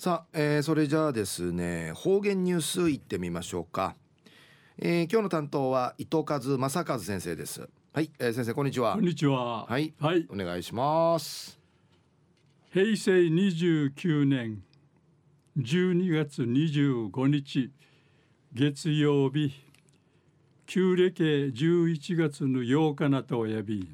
[0.00, 3.96] さあ、えー、それじゃあですね方言ニュースいってみましょうか、
[4.78, 7.68] えー、今日の担当は伊藤和正和先生です。
[7.92, 8.94] はい、えー、先生こんにちは。
[8.94, 9.66] こんにちは。
[9.66, 11.60] はい、はい、お願いします。
[12.72, 14.62] 平成29年
[15.58, 17.70] 12月25日
[18.54, 19.52] 月曜日
[20.64, 23.86] 旧暦11月の8日なとおやび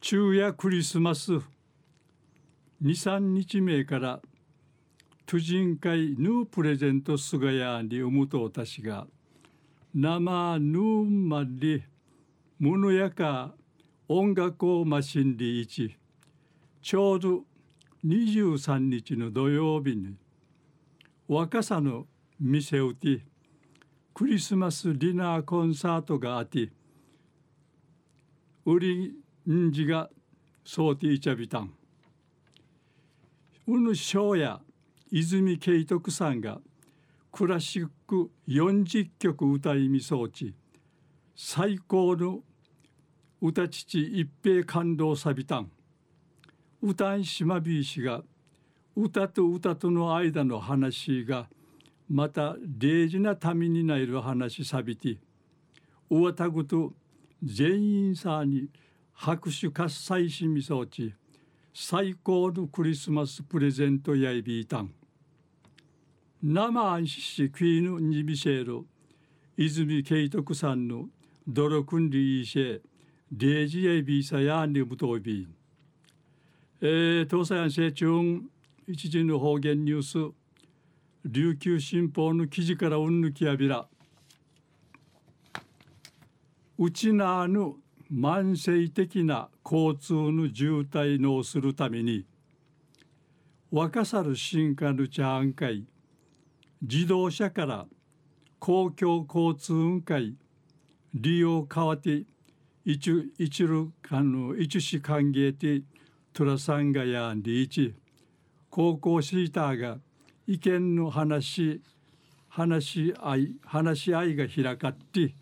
[0.00, 1.40] 昼夜クリスマス
[2.80, 4.20] 23日目から
[5.26, 9.08] 婦人会ヌープレゼント菅谷に産むとたしが
[9.92, 11.82] 生ヌーマリ
[12.60, 13.52] ムヌヤカ
[14.06, 15.96] 音楽をマシンリ一
[16.80, 17.40] ちょうど
[18.06, 20.14] 23日の土曜日に
[21.26, 22.06] 若さの
[22.38, 23.22] 店をて
[24.14, 26.70] クリスマスディナーコンサートがあって
[28.64, 29.14] 売り
[29.50, 30.08] んじが
[30.64, 31.72] そうていちゃびたん。
[33.70, 34.62] うぬしょうや
[35.10, 36.58] 泉慶徳さんが
[37.30, 40.54] クラシック40曲歌いみそうち
[41.36, 42.40] 最高の
[43.42, 45.70] 歌父一平感動さびたん
[46.80, 48.22] 歌いしまびいしが
[48.96, 51.46] 歌と歌との間の話が
[52.08, 55.18] また大事な民になる話さびて
[56.08, 56.94] うわたぐと
[57.44, 58.70] 全員さに
[59.12, 61.12] 拍手喝采しみそうち
[61.72, 64.92] 最高のクリスマスプレゼントやいびいたん。
[66.42, 68.84] 生安心しクイーヌにびせる
[69.56, 71.06] 泉慶徳さんの
[71.46, 72.80] 泥訓理いせ
[73.32, 75.48] デージやいびさやにむといび。
[76.80, 78.42] えー、東西安成中
[78.86, 80.34] 一時の方言ニュース
[81.24, 83.86] 琉球新報の記事からうんぬきやびら
[86.78, 87.74] うちなぬ
[88.12, 92.24] 慢性的な交通の渋滞のするために
[93.70, 95.84] 若さる進化のチャーン会
[96.80, 97.86] 自動車から
[98.58, 100.34] 公共交通運会
[101.12, 102.24] 利用変わって
[102.84, 105.84] 一一るかの一し歓迎て
[106.32, 107.94] トラサンガやんで一
[108.70, 109.98] 高校シーターが
[110.46, 111.82] 意見の話
[112.48, 115.34] 話し合い話し合いが開かって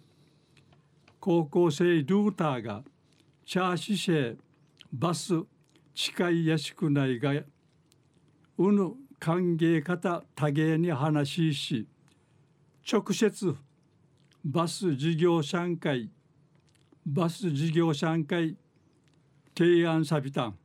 [1.26, 2.84] 高校生ルーターが
[3.44, 4.36] チャーシシェ
[4.92, 5.34] バス
[5.92, 11.88] 近いやしくないがうぬ歓迎方多芸に話しし
[12.88, 13.56] 直接
[14.44, 16.12] バス事業者会
[17.04, 18.56] バス事業者会
[19.58, 20.56] 提案さびたん。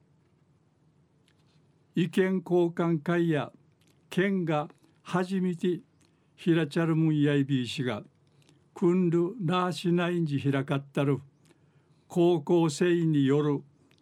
[1.96, 3.52] 意見交換会や
[4.12, 4.68] 県が
[5.02, 5.80] 初めて
[6.36, 8.04] ひらちゃるむんやいびいしが
[8.82, 11.20] くんるなーしないんじ開かったる。
[12.08, 13.62] 高校生による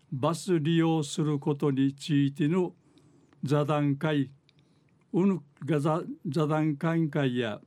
[0.09, 2.71] バス利用することについての
[3.43, 4.31] 座談会。
[5.11, 7.59] うぬが座座談会会や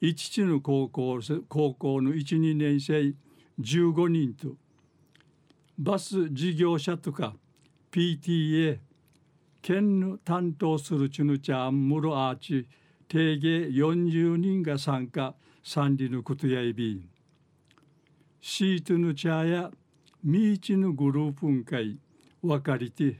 [0.00, 3.14] 一地の高校高校の12年生
[3.60, 4.56] 15人と
[5.78, 7.36] バス事業者とか
[7.92, 8.80] PTA
[9.62, 12.66] 県の担当するチュヌチャンムロアーチ
[13.10, 15.34] 定芸40人が参加
[15.64, 17.04] 三里のことやいび。
[18.40, 19.72] シートの茶や
[20.22, 21.98] ミーチのグループン会
[22.40, 23.16] 分かりて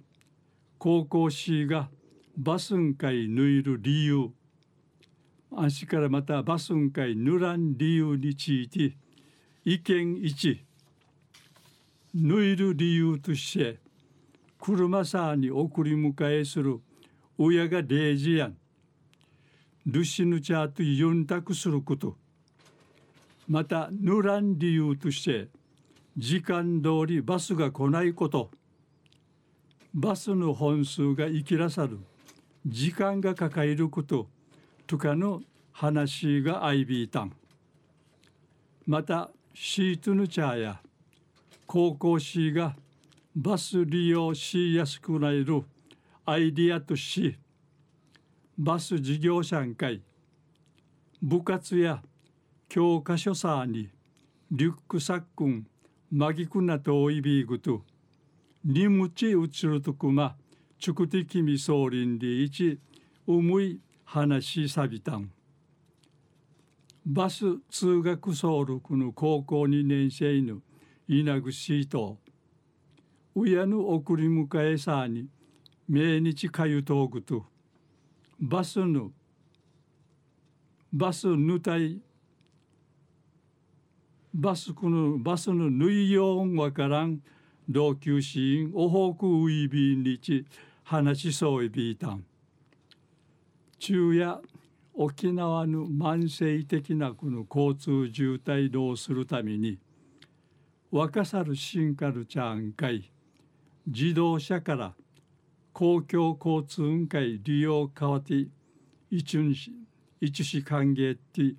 [0.78, 1.88] 高校ーが
[2.36, 4.30] バスン会ぬいる理由。
[5.56, 8.96] 足からまたバスン会ぬらん理由について
[9.64, 10.58] 意見1
[12.14, 13.80] ぬいる理由として
[14.60, 16.78] 車さんに送り迎えする
[17.36, 18.59] 親が0時やん。
[19.90, 22.16] ルシヌチャーとユンタクすること。
[23.48, 25.48] またヌラン理由として
[26.16, 28.50] 時間通りバスが来ないこと。
[29.92, 31.98] バスの本数が生きらさる
[32.64, 34.28] 時間が抱えること。
[34.86, 35.42] とかの
[35.72, 37.32] 話がアイビータン
[38.86, 40.80] またシートヌチャーや
[41.66, 42.74] 高校シーが
[43.36, 45.62] バス利用しやすくなる
[46.26, 47.38] アイディアとし
[48.62, 50.02] バス事業者会
[51.22, 52.02] 部活や
[52.68, 53.88] 教科書さに
[54.50, 55.66] リュックサックン
[56.12, 57.80] マギクナトイビーグと
[58.62, 60.36] にむちうつるとくま
[60.78, 62.78] ちくてきみそうりんでいち
[63.26, 65.32] うむい話さびたん。
[67.06, 70.58] バス通学総力の高校2年生の
[71.08, 72.18] 稲口と
[73.34, 75.28] 親の送り迎えさに
[75.88, 77.46] 命日かゆとぐと。
[78.40, 79.10] バスの
[80.90, 82.00] バスぬたい
[84.32, 87.20] バスクのバスの縫いよんわからん
[87.68, 90.46] 同級シーンおほくういびんにち
[90.84, 92.24] 話しそういびいたん。
[93.78, 94.40] 昼夜
[94.94, 99.78] 沖縄の慢性的なこの交通渋滞どうするために
[100.90, 103.10] 若さるシンカルチャーン会
[103.86, 104.94] 自動車から
[105.72, 108.46] 公共交通運会利用変わって
[109.10, 109.72] 一日
[110.20, 111.54] 一時歓迎って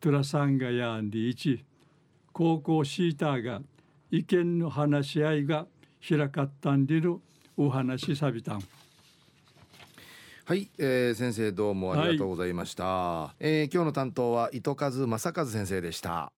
[0.00, 1.64] トラサンガヤンリ一
[2.32, 3.60] 高校シーターが
[4.10, 5.66] 意見の話し合いが
[6.06, 7.16] 開かったんでる
[7.56, 8.62] お話さびたん。
[10.44, 16.30] はい、えー、先生どうもありがとうございました、はい、えー、今日の担当は糸数正和先生でした